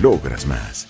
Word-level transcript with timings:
logras 0.00 0.46
más. 0.46 0.88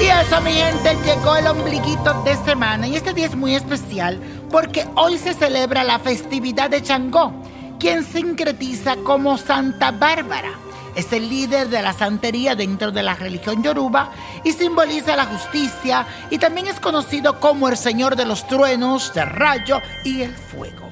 Y 0.00 0.04
eso, 0.04 0.40
mi 0.42 0.52
gente, 0.52 0.96
llegó 1.04 1.36
el 1.36 1.46
ombliguito 1.46 2.22
de 2.22 2.36
semana. 2.44 2.86
Y 2.86 2.96
este 2.96 3.14
día 3.14 3.26
es 3.26 3.36
muy 3.36 3.54
especial 3.54 4.20
porque 4.50 4.86
hoy 4.94 5.18
se 5.18 5.34
celebra 5.34 5.84
la 5.84 5.98
festividad 5.98 6.70
de 6.70 6.82
Changó, 6.82 7.32
quien 7.78 8.04
sincretiza 8.04 8.96
como 9.04 9.38
Santa 9.38 9.90
Bárbara 9.90 10.65
es 10.96 11.12
el 11.12 11.28
líder 11.28 11.68
de 11.68 11.82
la 11.82 11.92
santería 11.92 12.56
dentro 12.56 12.90
de 12.90 13.02
la 13.02 13.14
religión 13.14 13.62
yoruba 13.62 14.10
y 14.42 14.52
simboliza 14.52 15.14
la 15.14 15.26
justicia 15.26 16.06
y 16.30 16.38
también 16.38 16.66
es 16.66 16.80
conocido 16.80 17.38
como 17.38 17.68
el 17.68 17.76
señor 17.76 18.16
de 18.16 18.24
los 18.24 18.46
truenos, 18.48 19.12
del 19.14 19.28
rayo 19.28 19.80
y 20.04 20.22
el 20.22 20.34
fuego. 20.34 20.88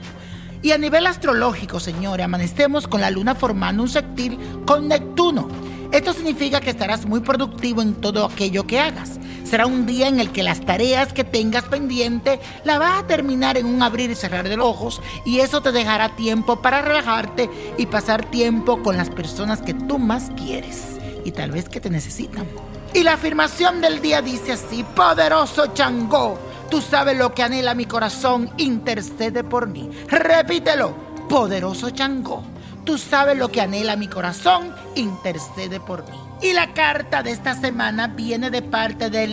Y 0.63 0.73
a 0.73 0.79
nivel 0.79 1.07
astrológico, 1.07 1.81
señores, 1.81 2.25
amanecemos 2.25 2.87
con 2.87 3.01
la 3.01 3.11
luna 3.11 3.35
formando 3.35 3.83
un 3.83 3.89
sextil 3.89 4.39
con 4.67 4.89
Neptuno. 4.89 5.49
Esto 5.91 6.13
significa 6.13 6.61
que 6.61 6.71
estarás 6.71 7.07
muy 7.07 7.21
productivo 7.21 7.81
en 7.81 7.95
todo 7.95 8.27
aquello 8.27 8.67
que 8.67 8.81
hagas. 8.81 9.19
Será 9.45 9.67
un 9.67 9.85
día 9.85 10.09
en 10.09 10.21
el 10.21 10.33
que 10.33 10.43
las 10.43 10.61
tareas 10.63 11.13
que 11.13 11.23
tengas 11.23 11.65
pendiente 11.65 12.41
la 12.65 12.79
vas 12.79 13.03
a 13.03 13.07
terminar 13.07 13.59
en 13.59 13.67
un 13.67 13.83
abrir 13.83 14.11
y 14.11 14.15
cerrar 14.15 14.49
de 14.49 14.57
los 14.57 14.67
ojos 14.67 15.03
y 15.27 15.41
eso 15.41 15.61
te 15.61 15.71
dejará 15.71 16.17
tiempo 16.17 16.63
para 16.63 16.81
relajarte 16.81 17.51
y 17.77 17.87
pasar 17.87 18.25
tiempo 18.25 18.83
con 18.83 18.97
las 18.97 19.11
personas 19.11 19.61
que 19.61 19.75
tú 19.75 19.99
más 19.99 20.31
quieres 20.37 20.97
y 21.25 21.33
tal 21.33 21.51
vez 21.51 21.69
que 21.69 21.81
te 21.81 21.91
necesitan. 21.91 22.47
Y 22.95 23.03
la 23.03 23.15
afirmación 23.15 23.81
del 23.81 24.01
día 24.01 24.23
dice 24.23 24.53
así, 24.53 24.83
poderoso 24.83 25.75
Changó, 25.75 26.39
tú 26.71 26.81
sabes 26.81 27.19
lo 27.19 27.35
que 27.35 27.43
anhela 27.43 27.75
mi 27.75 27.87
corazón, 27.87 28.51
intercede 28.57 29.45
por 29.45 29.67
mí. 29.67 29.91
Repítelo, 30.09 30.95
poderoso 31.29 31.91
Changó, 31.91 32.43
tú 32.85 32.97
sabes 32.97 33.37
lo 33.37 33.51
que 33.51 33.61
anhela 33.61 33.97
mi 33.97 34.09
corazón, 34.09 34.75
intercede 34.95 35.81
por 35.81 36.09
mí. 36.11 36.17
Y 36.43 36.53
la 36.53 36.73
carta 36.75 37.23
de 37.23 37.31
esta 37.31 37.55
semana 37.55 38.09
viene 38.09 38.51
de 38.51 38.63
parte 38.63 39.11
de 39.11 39.27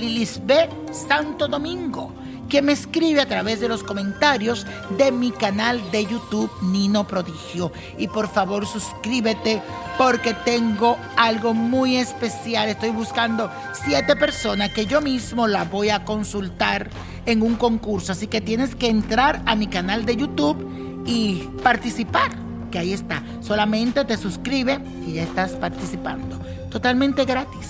B. 0.44 0.70
Santo 0.92 1.48
Domingo, 1.48 2.14
que 2.50 2.62
me 2.62 2.74
escribe 2.74 3.22
a 3.22 3.28
través 3.28 3.60
de 3.60 3.68
los 3.68 3.84
comentarios 3.84 4.66
de 4.98 5.12
mi 5.12 5.32
canal 5.32 5.82
de 5.92 6.06
YouTube 6.06 6.52
Nino 6.62 7.08
Prodigio. 7.08 7.72
Y 7.98 8.08
por 8.08 8.30
favor 8.30 8.66
suscríbete 8.66 9.62
porque 9.98 10.34
tengo 10.34 10.98
algo 11.18 11.54
muy 11.54 11.98
especial. 11.98 12.70
Estoy 12.70 12.90
buscando 12.90 13.52
siete 13.86 14.16
personas 14.16 14.72
que 14.72 14.86
yo 14.86 15.02
mismo 15.02 15.48
la 15.48 15.64
voy 15.64 15.90
a 15.90 16.04
consultar 16.06 16.90
en 17.26 17.42
un 17.42 17.56
concurso. 17.56 18.12
Así 18.12 18.28
que 18.28 18.42
tienes 18.42 18.76
que 18.76 18.90
entrar 18.90 19.42
a 19.46 19.56
mi 19.56 19.68
canal 19.68 20.06
de 20.06 20.16
YouTube 20.16 21.04
y 21.06 21.48
participar. 21.64 22.51
Que 22.72 22.80
ahí 22.80 22.94
está. 22.94 23.22
Solamente 23.42 24.06
te 24.06 24.18
suscribe 24.18 24.80
y 25.06 25.14
ya 25.14 25.24
estás 25.24 25.52
participando 25.52 26.40
totalmente 26.72 27.26
gratis. 27.26 27.68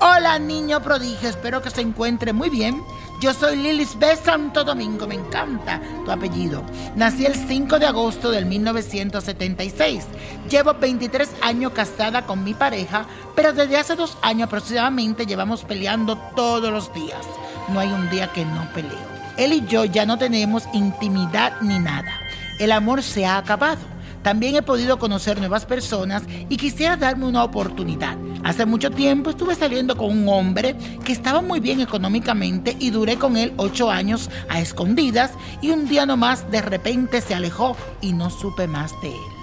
Hola 0.00 0.38
niño 0.38 0.80
prodigio, 0.82 1.28
espero 1.28 1.60
que 1.60 1.70
se 1.70 1.82
encuentre 1.82 2.32
muy 2.32 2.48
bien. 2.48 2.82
Yo 3.20 3.32
soy 3.32 3.56
Lilis 3.56 3.98
B. 3.98 4.16
Santo 4.16 4.64
Domingo, 4.64 5.06
me 5.06 5.14
encanta 5.14 5.80
tu 6.04 6.10
apellido. 6.10 6.62
Nací 6.96 7.26
el 7.26 7.34
5 7.34 7.78
de 7.78 7.86
agosto 7.86 8.30
del 8.30 8.46
1976. 8.46 10.04
Llevo 10.50 10.74
23 10.74 11.30
años 11.42 11.72
casada 11.72 12.26
con 12.26 12.44
mi 12.44 12.54
pareja, 12.54 13.06
pero 13.34 13.52
desde 13.52 13.76
hace 13.76 13.94
dos 13.94 14.16
años 14.22 14.48
aproximadamente 14.48 15.26
llevamos 15.26 15.64
peleando 15.64 16.18
todos 16.36 16.70
los 16.70 16.92
días. 16.92 17.24
No 17.68 17.80
hay 17.80 17.88
un 17.88 18.10
día 18.10 18.32
que 18.32 18.44
no 18.44 18.68
peleo. 18.74 19.14
Él 19.36 19.52
y 19.52 19.66
yo 19.66 19.84
ya 19.84 20.06
no 20.06 20.18
tenemos 20.18 20.64
intimidad 20.72 21.60
ni 21.60 21.78
nada. 21.78 22.20
El 22.58 22.72
amor 22.72 23.02
se 23.02 23.26
ha 23.26 23.38
acabado. 23.38 23.94
También 24.24 24.56
he 24.56 24.62
podido 24.62 24.98
conocer 24.98 25.38
nuevas 25.38 25.66
personas 25.66 26.22
y 26.48 26.56
quisiera 26.56 26.96
darme 26.96 27.26
una 27.26 27.44
oportunidad. 27.44 28.16
Hace 28.42 28.64
mucho 28.64 28.90
tiempo 28.90 29.28
estuve 29.28 29.54
saliendo 29.54 29.98
con 29.98 30.18
un 30.18 30.26
hombre 30.30 30.76
que 31.04 31.12
estaba 31.12 31.42
muy 31.42 31.60
bien 31.60 31.82
económicamente 31.82 32.74
y 32.80 32.88
duré 32.88 33.16
con 33.16 33.36
él 33.36 33.52
ocho 33.58 33.90
años 33.90 34.30
a 34.48 34.60
escondidas 34.60 35.32
y 35.60 35.72
un 35.72 35.86
día 35.86 36.06
nomás 36.06 36.50
de 36.50 36.62
repente 36.62 37.20
se 37.20 37.34
alejó 37.34 37.76
y 38.00 38.14
no 38.14 38.30
supe 38.30 38.66
más 38.66 38.92
de 39.02 39.10
él. 39.10 39.34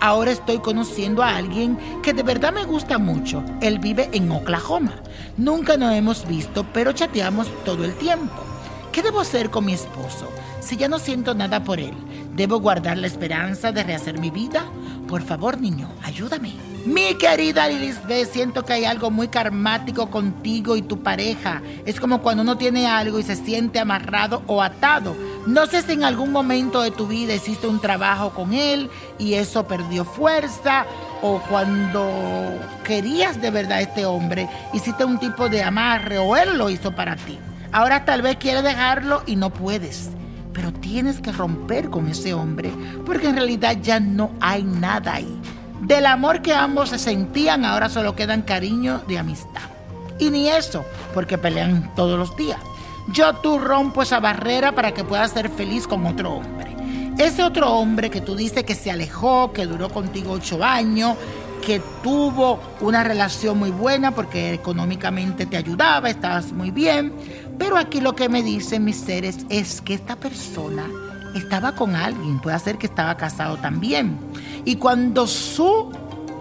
Ahora 0.00 0.30
estoy 0.30 0.60
conociendo 0.60 1.22
a 1.22 1.36
alguien 1.36 1.78
que 2.02 2.14
de 2.14 2.22
verdad 2.22 2.54
me 2.54 2.64
gusta 2.64 2.96
mucho. 2.96 3.44
Él 3.60 3.80
vive 3.80 4.08
en 4.14 4.30
Oklahoma. 4.30 4.94
Nunca 5.36 5.76
nos 5.76 5.92
hemos 5.92 6.26
visto, 6.26 6.64
pero 6.72 6.92
chateamos 6.92 7.48
todo 7.66 7.84
el 7.84 7.94
tiempo. 7.94 8.55
¿Qué 8.96 9.02
debo 9.02 9.20
hacer 9.20 9.50
con 9.50 9.66
mi 9.66 9.74
esposo? 9.74 10.26
Si 10.58 10.78
ya 10.78 10.88
no 10.88 10.98
siento 10.98 11.34
nada 11.34 11.62
por 11.62 11.80
él, 11.80 11.92
¿debo 12.34 12.60
guardar 12.60 12.96
la 12.96 13.06
esperanza 13.06 13.70
de 13.70 13.82
rehacer 13.82 14.18
mi 14.18 14.30
vida? 14.30 14.64
Por 15.06 15.20
favor, 15.20 15.60
niño, 15.60 15.86
ayúdame. 16.02 16.54
Mi 16.86 17.14
querida 17.18 17.68
Lisbeth, 17.68 18.32
siento 18.32 18.64
que 18.64 18.72
hay 18.72 18.86
algo 18.86 19.10
muy 19.10 19.28
karmático 19.28 20.10
contigo 20.10 20.76
y 20.76 20.80
tu 20.80 21.02
pareja. 21.02 21.60
Es 21.84 22.00
como 22.00 22.22
cuando 22.22 22.42
uno 22.42 22.56
tiene 22.56 22.86
algo 22.86 23.18
y 23.18 23.22
se 23.22 23.36
siente 23.36 23.80
amarrado 23.80 24.42
o 24.46 24.62
atado. 24.62 25.14
No 25.46 25.66
sé 25.66 25.82
si 25.82 25.92
en 25.92 26.02
algún 26.02 26.32
momento 26.32 26.80
de 26.80 26.90
tu 26.90 27.06
vida 27.06 27.34
hiciste 27.34 27.66
un 27.66 27.82
trabajo 27.82 28.30
con 28.30 28.54
él 28.54 28.88
y 29.18 29.34
eso 29.34 29.66
perdió 29.66 30.06
fuerza 30.06 30.86
o 31.20 31.42
cuando 31.50 32.10
querías 32.82 33.42
de 33.42 33.50
verdad 33.50 33.76
a 33.76 33.82
este 33.82 34.06
hombre, 34.06 34.48
hiciste 34.72 35.04
un 35.04 35.18
tipo 35.18 35.50
de 35.50 35.62
amarre 35.62 36.16
o 36.16 36.34
él 36.34 36.56
lo 36.56 36.70
hizo 36.70 36.92
para 36.92 37.14
ti. 37.14 37.38
Ahora 37.72 38.04
tal 38.04 38.22
vez 38.22 38.36
quieres 38.36 38.62
dejarlo 38.62 39.22
y 39.26 39.36
no 39.36 39.50
puedes. 39.50 40.10
Pero 40.52 40.72
tienes 40.72 41.20
que 41.20 41.32
romper 41.32 41.90
con 41.90 42.08
ese 42.08 42.32
hombre 42.32 42.72
porque 43.04 43.28
en 43.28 43.36
realidad 43.36 43.76
ya 43.82 44.00
no 44.00 44.30
hay 44.40 44.62
nada 44.62 45.14
ahí. 45.14 45.40
Del 45.80 46.06
amor 46.06 46.40
que 46.40 46.54
ambos 46.54 46.88
se 46.88 46.98
sentían 46.98 47.64
ahora 47.64 47.88
solo 47.88 48.16
quedan 48.16 48.42
cariño 48.42 49.02
de 49.06 49.18
amistad. 49.18 49.62
Y 50.18 50.30
ni 50.30 50.48
eso, 50.48 50.84
porque 51.12 51.36
pelean 51.36 51.94
todos 51.94 52.18
los 52.18 52.36
días. 52.36 52.58
yo 53.12 53.34
tú 53.34 53.58
rompo 53.58 54.02
esa 54.02 54.18
barrera 54.18 54.72
para 54.72 54.92
que 54.92 55.04
puedas 55.04 55.30
ser 55.30 55.50
feliz 55.50 55.86
con 55.86 56.06
otro 56.06 56.32
hombre. 56.32 56.74
Ese 57.18 57.42
otro 57.42 57.72
hombre 57.72 58.10
que 58.10 58.20
tú 58.20 58.34
dices 58.34 58.64
que 58.64 58.74
se 58.74 58.90
alejó, 58.90 59.52
que 59.52 59.66
duró 59.66 59.88
contigo 59.90 60.32
ocho 60.32 60.62
años, 60.64 61.16
que 61.66 61.80
tuvo 62.02 62.60
una 62.80 63.02
relación 63.02 63.58
muy 63.58 63.70
buena 63.70 64.12
porque 64.12 64.52
económicamente 64.54 65.46
te 65.46 65.56
ayudaba, 65.56 66.08
estabas 66.08 66.52
muy 66.52 66.70
bien. 66.70 67.12
Pero 67.58 67.76
aquí 67.76 68.00
lo 68.00 68.14
que 68.14 68.28
me 68.28 68.42
dicen 68.42 68.84
mis 68.84 68.96
seres 68.96 69.38
es 69.48 69.80
que 69.80 69.94
esta 69.94 70.16
persona 70.16 70.86
estaba 71.34 71.72
con 71.72 71.94
alguien, 71.94 72.40
puede 72.40 72.58
ser 72.58 72.78
que 72.78 72.86
estaba 72.86 73.16
casado 73.16 73.56
también. 73.56 74.18
Y 74.64 74.76
cuando 74.76 75.26
su 75.26 75.92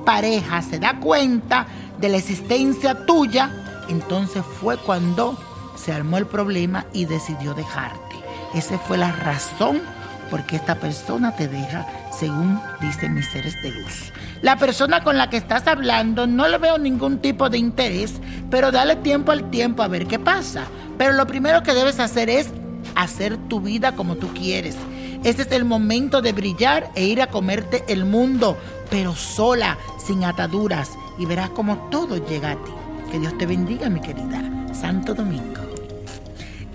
pareja 0.05 0.61
se 0.61 0.79
da 0.79 0.99
cuenta 0.99 1.67
de 1.99 2.09
la 2.09 2.17
existencia 2.17 3.05
tuya, 3.05 3.51
entonces 3.89 4.43
fue 4.59 4.77
cuando 4.77 5.37
se 5.75 5.91
armó 5.91 6.17
el 6.17 6.25
problema 6.25 6.85
y 6.93 7.05
decidió 7.05 7.53
dejarte. 7.53 8.15
Esa 8.53 8.77
fue 8.79 8.97
la 8.97 9.11
razón 9.11 9.81
por 10.29 10.45
qué 10.45 10.55
esta 10.55 10.75
persona 10.75 11.35
te 11.35 11.47
deja, 11.47 11.85
según 12.11 12.59
dicen 12.81 13.13
mis 13.13 13.29
seres 13.29 13.53
de 13.61 13.71
luz. 13.71 14.11
La 14.41 14.57
persona 14.57 15.03
con 15.03 15.17
la 15.17 15.29
que 15.29 15.37
estás 15.37 15.67
hablando 15.67 16.27
no 16.27 16.47
le 16.47 16.57
veo 16.57 16.77
ningún 16.77 17.19
tipo 17.19 17.49
de 17.49 17.57
interés, 17.57 18.13
pero 18.49 18.71
dale 18.71 18.95
tiempo 18.97 19.31
al 19.31 19.49
tiempo 19.49 19.83
a 19.83 19.87
ver 19.87 20.07
qué 20.07 20.19
pasa. 20.19 20.65
Pero 20.97 21.13
lo 21.13 21.27
primero 21.27 21.63
que 21.63 21.73
debes 21.73 21.99
hacer 21.99 22.29
es 22.29 22.49
hacer 22.95 23.37
tu 23.49 23.61
vida 23.61 23.95
como 23.95 24.15
tú 24.15 24.33
quieres. 24.33 24.75
Este 25.23 25.41
es 25.41 25.51
el 25.51 25.65
momento 25.65 26.21
de 26.21 26.33
brillar 26.33 26.91
e 26.95 27.05
ir 27.05 27.21
a 27.21 27.27
comerte 27.27 27.83
el 27.87 28.05
mundo, 28.05 28.57
pero 28.89 29.15
sola, 29.15 29.77
sin 30.05 30.23
ataduras, 30.23 30.91
y 31.17 31.25
verás 31.25 31.49
como 31.49 31.77
todo 31.89 32.17
llega 32.27 32.51
a 32.51 32.55
ti. 32.55 32.71
Que 33.11 33.19
Dios 33.19 33.37
te 33.37 33.45
bendiga, 33.45 33.89
mi 33.89 34.01
querida. 34.01 34.43
Santo 34.73 35.13
Domingo. 35.13 35.61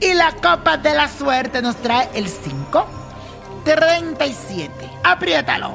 Y 0.00 0.14
la 0.14 0.32
copa 0.32 0.78
de 0.78 0.94
la 0.94 1.08
suerte 1.08 1.60
nos 1.60 1.76
trae 1.76 2.08
el 2.14 2.26
5, 2.26 2.86
37, 3.64 4.72
apriétalo, 5.04 5.74